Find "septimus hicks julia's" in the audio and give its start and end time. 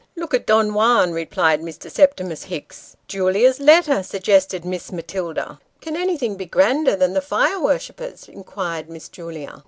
1.91-3.59